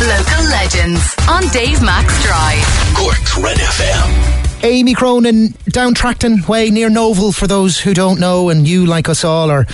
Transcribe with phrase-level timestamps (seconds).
[0.00, 2.94] Local legends on Dave Max Drive.
[2.94, 4.62] Cork's Red FM.
[4.62, 9.08] Amy Cronin, down Tracton Way near Nohoval, for those who don't know, and you, like
[9.08, 9.64] us all, are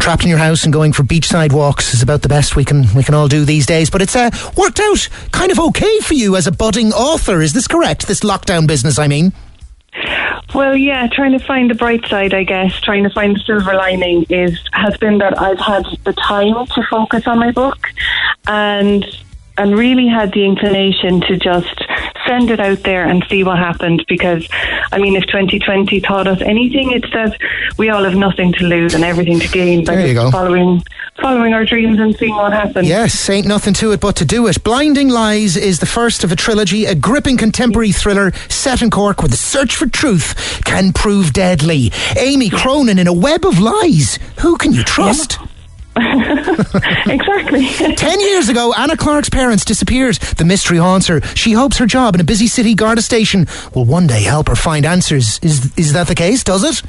[0.00, 2.92] trapped in your house and going for beachside walks is about the best we can
[2.96, 3.88] we can all do these days.
[3.88, 7.40] But it's uh, worked out kind of okay for you as a budding author.
[7.40, 8.08] Is this correct?
[8.08, 9.32] This lockdown business, I mean.
[10.54, 13.74] Well, yeah, trying to find the bright side, I guess, trying to find the silver
[13.74, 17.78] lining is has been that I've had the time to focus on my book
[18.48, 19.04] and
[19.58, 21.84] and really had the inclination to just
[22.26, 24.46] send it out there and see what happened because
[24.92, 27.38] I mean if 2020 taught us anything it's that
[27.78, 30.30] we all have nothing to lose and everything to gain by There you go.
[30.30, 30.82] following
[31.20, 32.86] following our dreams and seeing what happens.
[32.86, 34.62] Yes, ain't nothing to it but to do it.
[34.62, 39.20] Blinding Lies is the first of a trilogy, a gripping contemporary thriller set in Cork
[39.22, 41.90] where the search for truth can prove deadly.
[42.16, 44.18] Amy Cronin in a web of lies.
[44.40, 45.38] Who can you trust?
[47.06, 47.68] exactly.
[47.96, 50.16] Ten years ago, Anna Clarke's parents disappeared.
[50.16, 51.20] The mystery haunts her.
[51.34, 54.56] She hopes her job in a busy city Garda station will one day help her
[54.56, 55.38] find answers.
[55.42, 56.44] Is is that the case?
[56.44, 56.82] Does it?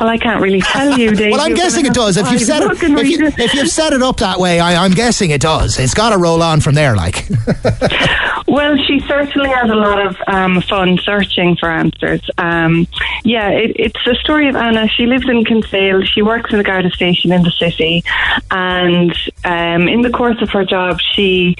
[0.00, 1.32] Well, I can't really tell you, Dave.
[1.32, 2.16] Well, I'm You're guessing it does.
[2.16, 4.92] If you've set it, if, you, if you've set it up that way, I, I'm
[4.92, 5.78] guessing it does.
[5.78, 6.96] It's got to roll on from there.
[6.96, 7.28] Like,
[8.50, 12.28] Well, she certainly has a lot of um, fun searching for answers.
[12.36, 12.88] Um,
[13.22, 14.88] yeah, it, it's the story of Anna.
[14.88, 16.02] She lives in Kinsale.
[16.02, 18.02] She works in the Garda station in the city,
[18.50, 21.54] and um, in the course of her job, she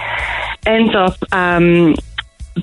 [0.67, 1.17] ends up.
[1.33, 1.95] Um,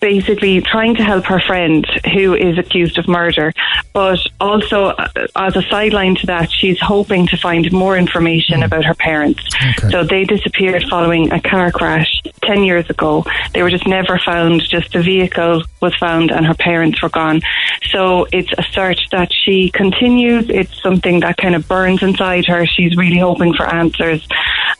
[0.01, 3.53] basically trying to help her friend who is accused of murder
[3.97, 8.85] but also uh, as a sideline to that she's hoping to find more information about
[8.85, 9.41] her parents.
[9.79, 9.89] Okay.
[9.89, 13.25] so they disappeared following a car crash 10 years ago.
[13.55, 14.61] They were just never found.
[14.69, 17.41] Just the vehicle was found and her parents were gone.
[17.89, 20.47] So it's a search that she continues.
[20.47, 22.67] It's something that kind of burns inside her.
[22.67, 24.27] She's really hoping for answers.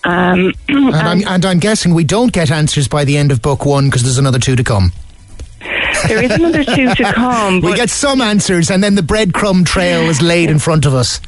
[0.04, 3.66] Um, and I'm, and I'm guessing we don't get answers by the end of book
[3.66, 4.92] one because there's another two to come.
[6.08, 10.10] There is another two to come We get some answers, and then the breadcrumb trail
[10.10, 11.20] is laid in front of us.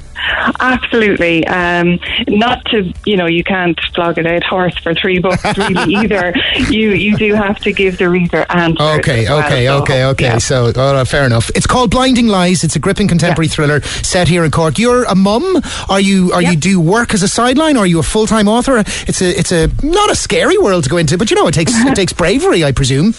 [0.60, 1.46] Absolutely.
[1.48, 5.94] Um, not to, you know, you can't flog a dead horse for three books really
[5.96, 6.34] either.
[6.70, 9.00] You you do have to give the reader answers.
[9.00, 9.40] Okay, well.
[9.46, 10.24] okay, So, okay, okay.
[10.26, 10.38] yeah.
[10.38, 11.50] So, all right, fair enough.
[11.56, 12.64] It's called Blinding Lies.
[12.64, 14.78] It's a gripping contemporary thriller set here in Cork.
[14.78, 15.62] You're a mum.
[15.88, 16.32] Are you?
[16.34, 17.78] Are you do work as a sideline?
[17.78, 18.78] Or are you a full time author?
[18.80, 21.54] It's a it's a not a scary world to go into, but you know it
[21.54, 23.14] takes it takes bravery, I presume.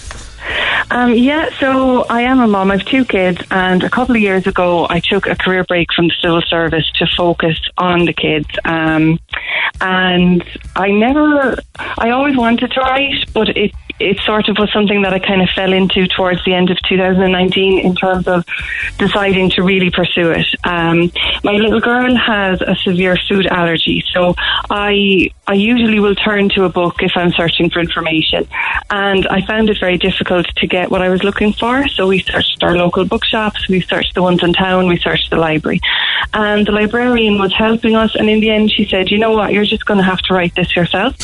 [0.92, 2.70] Um, yeah, so I am a mom.
[2.70, 5.92] I have two kids, and a couple of years ago, I took a career break
[5.92, 8.48] from the civil service to focus on the kids.
[8.64, 9.20] Um,
[9.80, 15.02] and I never, I always wanted to write, but it it sort of was something
[15.02, 18.44] that I kind of fell into towards the end of 2019 in terms of
[18.98, 20.46] deciding to really pursue it.
[20.64, 21.12] Um,
[21.44, 24.34] my little girl has a severe food allergy, so
[24.70, 28.48] I I usually will turn to a book if I'm searching for information,
[28.88, 31.86] and I found it very difficult to get what I was looking for.
[31.88, 35.36] So we searched our local bookshops, we searched the ones in town, we searched the
[35.36, 35.80] library,
[36.32, 38.14] and the librarian was helping us.
[38.14, 39.52] And in the end, she said, "You know what?
[39.52, 41.14] You're just going to have to write this yourself."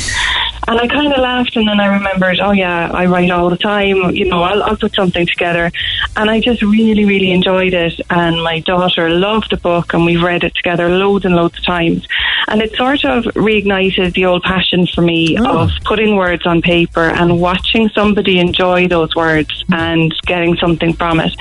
[0.68, 3.56] And I kind of laughed, and then I remembered, oh yeah, I write all the
[3.56, 4.10] time.
[4.10, 5.70] You know, I'll, I'll put something together,
[6.16, 8.00] and I just really, really enjoyed it.
[8.10, 11.64] And my daughter loved the book, and we've read it together loads and loads of
[11.64, 12.06] times.
[12.48, 15.60] And it sort of reignited the old passion for me oh.
[15.60, 21.20] of putting words on paper and watching somebody enjoy those words and getting something from
[21.20, 21.32] it.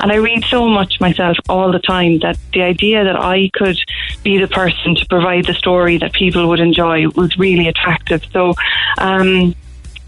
[0.00, 3.78] And I read so much myself all the time that the idea that I could
[4.22, 8.24] be the person to provide the story that people would enjoy was really attractive.
[8.32, 8.54] So,
[8.98, 9.54] um,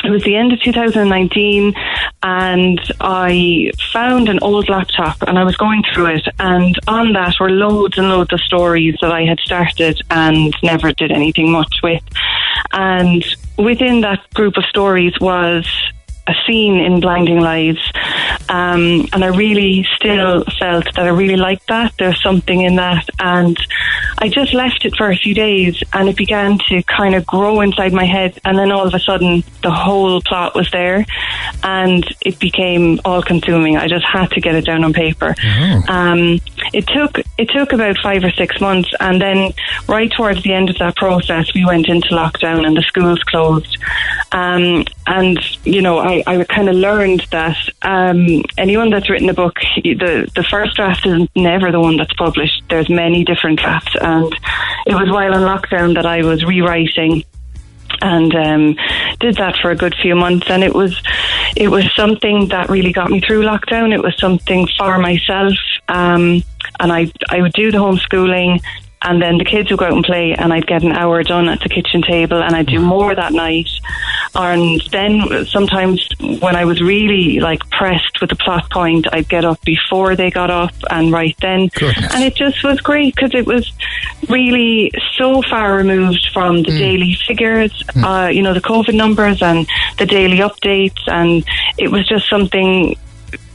[0.04, 1.74] it was the end of 2019
[2.22, 7.36] and I found an old laptop and I was going through it and on that
[7.38, 11.76] were loads and loads of stories that I had started and never did anything much
[11.82, 12.02] with.
[12.72, 13.24] And
[13.56, 15.66] within that group of stories was
[16.26, 17.78] a scene in Blinding Lies,
[18.52, 21.94] um, and I really still felt that I really liked that.
[21.98, 23.56] There's something in that, and
[24.18, 27.62] I just left it for a few days, and it began to kind of grow
[27.62, 31.06] inside my head, and then all of a sudden, the whole plot was there,
[31.62, 33.78] and it became all-consuming.
[33.78, 35.34] I just had to get it down on paper.
[35.88, 36.38] Um,
[36.74, 39.52] it took it took about five or six months, and then
[39.88, 43.78] right towards the end of that process, we went into lockdown, and the schools closed.
[44.32, 49.34] Um, and you know, I, I kind of learned that um, anyone that's written a
[49.34, 52.62] book, the the first draft is never the one that's published.
[52.70, 54.32] There's many different drafts, and
[54.86, 57.24] it was while in lockdown that I was rewriting
[58.00, 58.76] and um,
[59.20, 60.46] did that for a good few months.
[60.48, 61.00] And it was
[61.56, 63.92] it was something that really got me through lockdown.
[63.92, 65.54] It was something for myself,
[65.88, 66.42] um,
[66.80, 68.62] and I I would do the homeschooling.
[69.04, 71.48] And then the kids would go out and play, and I'd get an hour done
[71.48, 72.84] at the kitchen table, and I'd do mm.
[72.84, 73.68] more that night.
[74.34, 76.08] And then sometimes
[76.40, 80.30] when I was really like pressed with the plot point, I'd get up before they
[80.30, 82.14] got up and write then, Goodness.
[82.14, 83.70] and it just was great because it was
[84.28, 86.78] really so far removed from the mm.
[86.78, 88.02] daily figures, mm.
[88.04, 89.66] uh, you know, the COVID numbers and
[89.98, 91.44] the daily updates, and
[91.76, 92.96] it was just something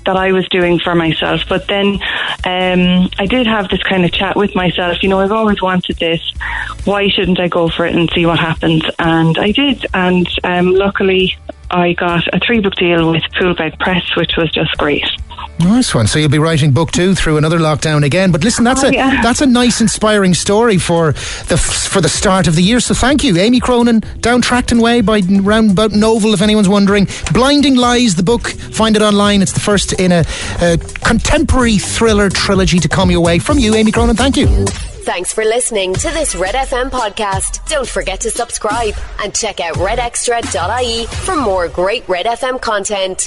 [0.07, 1.41] that I was doing for myself.
[1.47, 1.99] But then
[2.43, 5.03] um, I did have this kind of chat with myself.
[5.03, 6.21] You know, I've always wanted this.
[6.85, 8.83] Why shouldn't I go for it and see what happens?
[8.97, 9.85] And I did.
[9.93, 11.37] And um, luckily,
[11.69, 15.05] I got a three book deal with Poolbeg Press, which was just great.
[15.59, 16.05] Nice one.
[16.05, 18.31] So you'll be writing book two through another lockdown again.
[18.31, 19.21] But listen, that's Oh, a yeah.
[19.23, 21.13] that's a nice, inspiring story for
[21.47, 22.79] the for the start of the year.
[22.79, 26.33] So thank you, Amy Cronin, down Tracton Way by roundabout Nohoval.
[26.33, 28.49] If anyone's wondering, Blinding Lies, the book.
[28.49, 29.41] Find it online.
[29.41, 30.23] It's the first in a,
[30.61, 33.39] a contemporary thriller trilogy to come your way.
[33.39, 34.15] From you, Amy Cronin.
[34.15, 34.47] Thank you.
[35.07, 37.65] Thanks for listening to this Red FM podcast.
[37.69, 38.93] Don't forget to subscribe
[39.23, 43.25] and check out redextra.ie for more great Red FM content.